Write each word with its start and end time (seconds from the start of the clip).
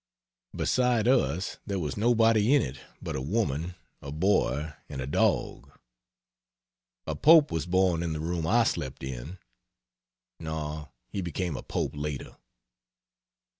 Beside 0.55 1.07
us 1.07 1.59
there 1.67 1.77
was 1.77 1.95
nobody 1.95 2.55
in 2.55 2.63
it 2.63 2.79
but 3.03 3.15
a 3.15 3.21
woman, 3.21 3.75
a 4.01 4.11
boy 4.11 4.73
and 4.89 4.99
a 4.99 5.05
dog. 5.05 5.77
A 7.05 7.15
Pope 7.15 7.51
was 7.51 7.67
born 7.67 8.01
in 8.01 8.11
the 8.11 8.19
room 8.19 8.47
I 8.47 8.63
slept 8.63 9.03
in. 9.03 9.37
No, 10.39 10.89
he 11.09 11.21
became 11.21 11.55
a 11.55 11.61
Pope 11.61 11.91
later. 11.93 12.35